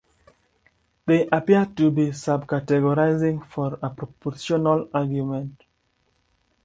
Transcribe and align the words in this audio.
They 1.05 1.29
appear 1.31 1.67
to 1.75 1.91
be 1.91 2.07
subcategorizing 2.07 3.45
for 3.45 3.73
a 3.83 3.91
propositional 3.91 4.89
argument. 4.95 5.61